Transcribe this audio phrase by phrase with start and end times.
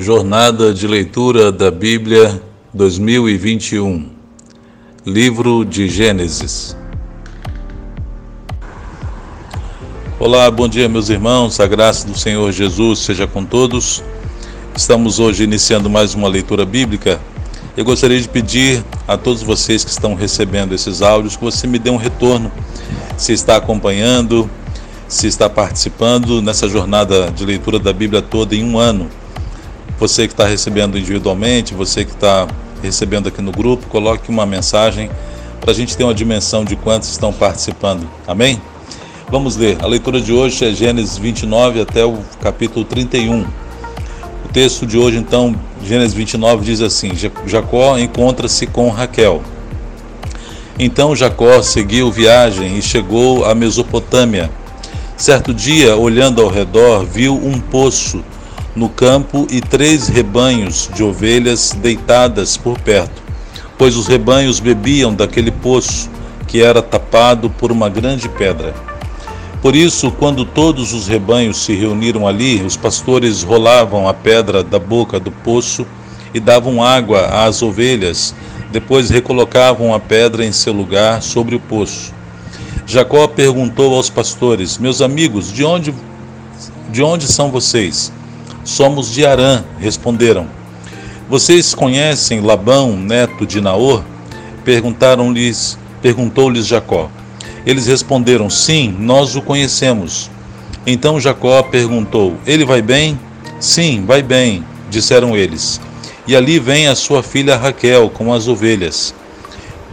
[0.00, 2.40] Jornada de Leitura da Bíblia
[2.72, 4.08] 2021
[5.04, 6.76] Livro de Gênesis
[10.20, 11.58] Olá, bom dia, meus irmãos.
[11.58, 14.04] A graça do Senhor Jesus seja com todos.
[14.76, 17.20] Estamos hoje iniciando mais uma leitura bíblica.
[17.76, 21.78] Eu gostaria de pedir a todos vocês que estão recebendo esses áudios que você me
[21.78, 22.52] dê um retorno,
[23.16, 24.48] se está acompanhando,
[25.08, 29.10] se está participando nessa jornada de leitura da Bíblia toda em um ano.
[29.98, 32.46] Você que está recebendo individualmente, você que está
[32.80, 35.10] recebendo aqui no grupo, coloque uma mensagem
[35.60, 38.08] para a gente ter uma dimensão de quantos estão participando.
[38.26, 38.60] Amém?
[39.28, 39.76] Vamos ler.
[39.82, 43.40] A leitura de hoje é Gênesis 29 até o capítulo 31.
[43.42, 47.10] O texto de hoje, então, Gênesis 29 diz assim:
[47.44, 49.42] Jacó encontra-se com Raquel.
[50.78, 54.48] Então Jacó seguiu viagem e chegou à Mesopotâmia.
[55.16, 58.22] Certo dia, olhando ao redor, viu um poço
[58.78, 63.20] no campo e três rebanhos de ovelhas deitadas por perto,
[63.76, 66.08] pois os rebanhos bebiam daquele poço
[66.46, 68.72] que era tapado por uma grande pedra.
[69.60, 74.78] Por isso, quando todos os rebanhos se reuniram ali, os pastores rolavam a pedra da
[74.78, 75.84] boca do poço
[76.32, 78.32] e davam água às ovelhas,
[78.70, 82.14] depois recolocavam a pedra em seu lugar sobre o poço.
[82.86, 85.92] Jacó perguntou aos pastores: Meus amigos, de onde,
[86.92, 88.12] de onde são vocês?
[88.68, 90.46] Somos de Arã, responderam.
[91.26, 94.04] Vocês conhecem Labão, neto de Naor?
[94.62, 97.10] Perguntaram-lhes, perguntou-lhes Jacó.
[97.64, 100.30] Eles responderam: Sim, nós o conhecemos.
[100.86, 103.18] Então Jacó perguntou: Ele vai bem?
[103.58, 105.80] Sim, vai bem, disseram eles.
[106.26, 109.14] E ali vem a sua filha Raquel com as ovelhas.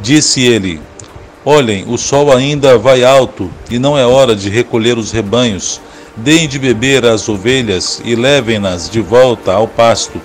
[0.01, 0.81] Disse ele:
[1.45, 5.79] Olhem, o sol ainda vai alto e não é hora de recolher os rebanhos.
[6.17, 10.21] Deem de beber às ovelhas e levem-nas de volta ao pasto.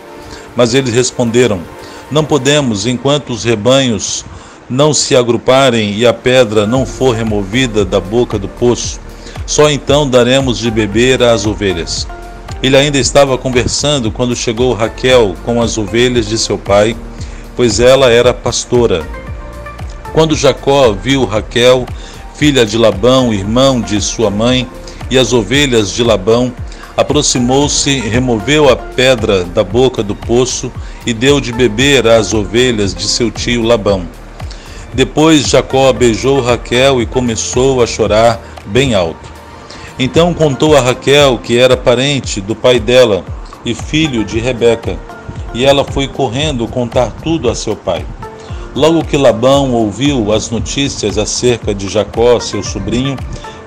[0.54, 1.60] Mas eles responderam:
[2.10, 4.24] Não podemos, enquanto os rebanhos
[4.68, 9.00] não se agruparem e a pedra não for removida da boca do poço.
[9.44, 12.06] Só então daremos de beber às ovelhas.
[12.62, 16.96] Ele ainda estava conversando quando chegou Raquel com as ovelhas de seu pai,
[17.56, 19.04] pois ela era pastora.
[20.12, 21.84] Quando Jacó viu Raquel,
[22.34, 24.68] filha de Labão, irmão de sua mãe,
[25.10, 26.52] e as ovelhas de Labão,
[26.96, 30.70] aproximou-se, removeu a pedra da boca do poço
[31.04, 34.06] e deu de beber às ovelhas de seu tio Labão.
[34.92, 39.30] Depois Jacó beijou Raquel e começou a chorar bem alto.
[39.98, 43.24] Então contou a Raquel que era parente do pai dela
[43.64, 44.98] e filho de Rebeca,
[45.52, 48.04] e ela foi correndo contar tudo a seu pai.
[48.74, 53.16] Logo que Labão ouviu as notícias acerca de Jacó, seu sobrinho,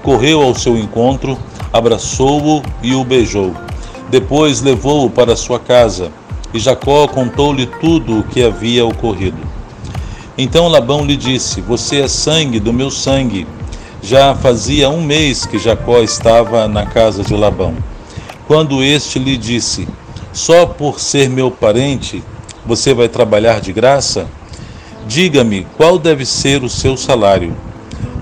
[0.04, 1.38] correu ao seu encontro,
[1.72, 3.54] abraçou-o e o beijou.
[4.12, 6.12] Depois levou-o para sua casa,
[6.54, 9.40] e Jacó contou-lhe tudo o que havia ocorrido.
[10.38, 13.48] Então Labão lhe disse: Você é sangue do meu sangue.
[14.02, 17.74] Já fazia um mês que Jacó estava na casa de Labão.
[18.46, 19.88] Quando este lhe disse:
[20.32, 22.22] Só por ser meu parente
[22.66, 24.28] você vai trabalhar de graça?
[25.08, 27.56] Diga-me qual deve ser o seu salário.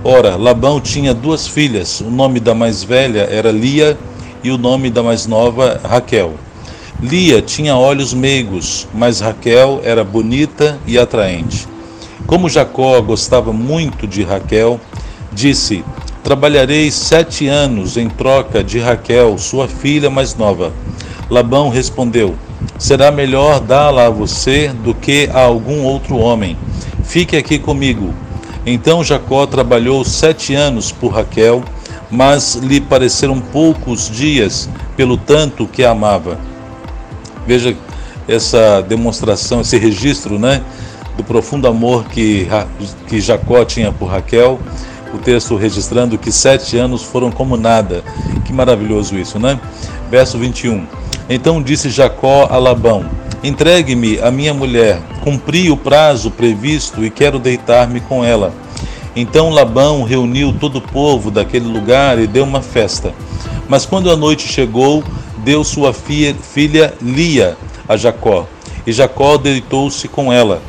[0.03, 3.95] Ora, Labão tinha duas filhas, o nome da mais velha era Lia
[4.43, 6.33] e o nome da mais nova Raquel.
[6.99, 11.67] Lia tinha olhos meigos, mas Raquel era bonita e atraente.
[12.25, 14.81] Como Jacó gostava muito de Raquel,
[15.31, 15.83] disse:
[16.23, 20.73] Trabalharei sete anos em troca de Raquel, sua filha mais nova.
[21.29, 22.33] Labão respondeu:
[22.79, 26.57] Será melhor dá-la a você do que a algum outro homem.
[27.03, 28.11] Fique aqui comigo
[28.65, 31.63] então Jacó trabalhou sete anos por Raquel,
[32.09, 36.37] mas lhe pareceram poucos dias, pelo tanto que a amava.
[37.47, 37.75] Veja
[38.27, 40.61] essa demonstração, esse registro, né,
[41.17, 42.47] do profundo amor que,
[43.07, 44.59] que Jacó tinha por Raquel.
[45.13, 48.01] O texto registrando que sete anos foram como nada.
[48.45, 49.59] Que maravilhoso isso, né?
[50.09, 50.87] Verso 21.
[51.29, 53.05] Então disse Jacó a Labão:
[53.43, 55.01] Entregue-me a minha mulher.
[55.21, 58.53] Cumpri o prazo previsto e quero deitar-me com ela.
[59.15, 63.13] Então Labão reuniu todo o povo daquele lugar e deu uma festa.
[63.67, 65.03] Mas quando a noite chegou,
[65.37, 67.57] deu sua filha, filha Lia
[67.87, 68.47] a Jacó,
[68.85, 70.61] e Jacó deitou-se com ela.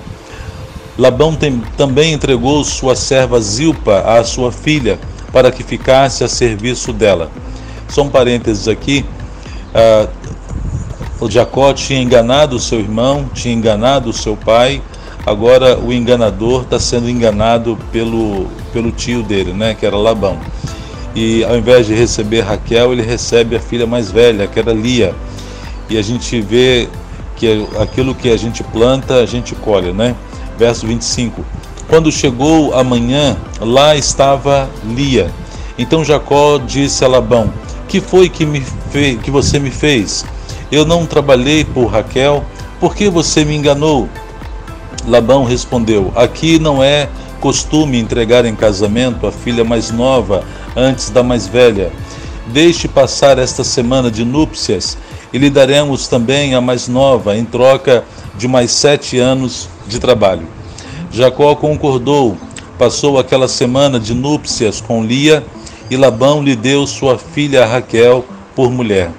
[0.99, 4.99] Labão tem, também entregou sua serva Zilpa à sua filha,
[5.33, 7.31] para que ficasse a serviço dela.
[7.89, 9.05] Só um parênteses aqui.
[9.75, 10.09] Ah,
[11.23, 14.83] o Jacó tinha enganado o seu irmão, tinha enganado o seu pai,
[15.25, 20.37] agora o enganador está sendo enganado pelo, pelo tio dele, né, que era Labão.
[21.15, 25.15] E ao invés de receber Raquel, ele recebe a filha mais velha, que era Lia.
[25.89, 26.89] E a gente vê
[27.37, 30.17] que aquilo que a gente planta, a gente colhe, né?
[30.59, 31.45] Verso 25.
[31.87, 35.31] Quando chegou a manhã, lá estava Lia.
[35.79, 37.53] Então Jacó disse a Labão:
[37.87, 38.65] Que foi que, me
[39.23, 40.25] que você me fez?
[40.73, 42.43] Eu não trabalhei por Raquel,
[42.81, 44.09] por que você me enganou?
[45.07, 47.11] Labão respondeu: Aqui não é
[47.43, 50.43] costume entregar em casamento a filha mais nova
[50.75, 51.93] antes da mais velha.
[52.47, 54.97] Deixe passar esta semana de núpcias
[55.31, 58.03] e lhe daremos também a mais nova em troca
[58.39, 60.49] de mais sete anos de trabalho.
[61.13, 62.39] Jacó concordou,
[62.79, 65.45] passou aquela semana de núpcias com Lia
[65.91, 68.25] e Labão lhe deu sua filha Raquel
[68.57, 69.11] por mulher.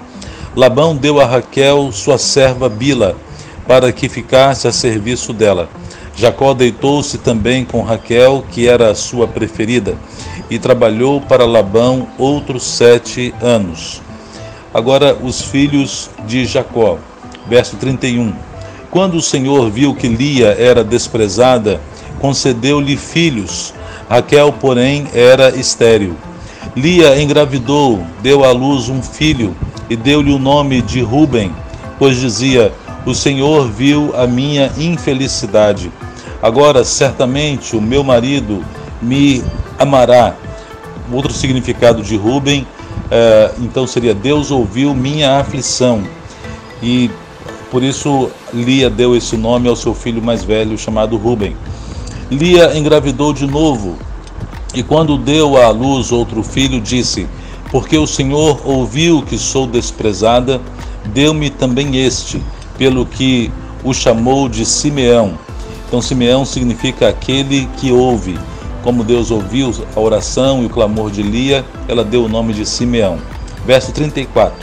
[0.56, 3.16] Labão deu a Raquel sua serva Bila
[3.68, 5.68] para que ficasse a serviço dela.
[6.16, 9.98] Jacó deitou-se também com Raquel, que era a sua preferida,
[10.52, 14.00] e trabalhou para Labão outros sete anos.
[14.72, 17.00] Agora, os filhos de Jacó.
[17.48, 18.32] Verso 31.
[18.92, 21.82] Quando o Senhor viu que Lia era desprezada,
[22.20, 23.74] concedeu-lhe filhos.
[24.08, 26.16] Raquel, porém, era estéril.
[26.76, 29.56] Lia engravidou, deu à luz um filho
[29.94, 31.52] e deu-lhe o nome de Ruben,
[31.98, 32.74] pois dizia:
[33.06, 35.92] O Senhor viu a minha infelicidade
[36.44, 38.66] Agora, certamente, o meu marido
[39.02, 39.42] me
[39.80, 40.36] amará.
[41.10, 42.68] Outro significado de Rubem,
[43.10, 46.04] é, então seria: Deus ouviu minha aflição.
[46.82, 47.10] E
[47.72, 51.56] por isso Lia deu esse nome ao seu filho mais velho, chamado Rubem.
[52.30, 53.98] Lia engravidou de novo
[54.76, 57.26] e, quando deu à luz outro filho, disse:
[57.74, 60.62] Porque o Senhor ouviu que sou desprezada,
[61.08, 62.42] deu-me também este,
[62.78, 63.52] pelo que
[63.84, 65.38] o chamou de Simeão
[65.94, 68.36] então, Simeão significa aquele que ouve.
[68.82, 72.66] Como Deus ouviu a oração e o clamor de Lia, ela deu o nome de
[72.66, 73.20] Simeão.
[73.64, 74.58] Verso 34.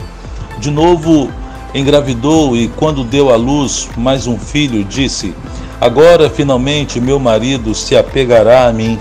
[0.58, 1.30] De novo
[1.72, 5.32] engravidou e, quando deu à luz mais um filho, disse:
[5.80, 8.98] Agora finalmente meu marido se apegará a mim,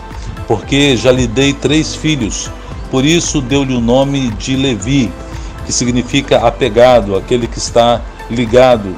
[0.48, 2.52] porque já lhe dei três filhos.
[2.92, 5.12] Por isso deu-lhe o nome de Levi,
[5.66, 8.96] que significa apegado, aquele que está ligado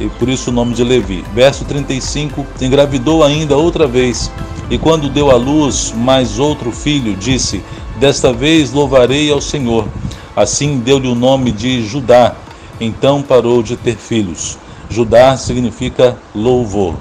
[0.00, 1.24] e por isso o nome de Levi.
[1.34, 4.30] Verso 35: Engravidou ainda outra vez,
[4.70, 7.62] e quando deu à luz mais outro filho, disse:
[7.98, 9.86] Desta vez louvarei ao Senhor.
[10.34, 12.34] Assim deu-lhe o nome de Judá.
[12.80, 14.58] Então parou de ter filhos.
[14.90, 16.94] Judá significa louvor.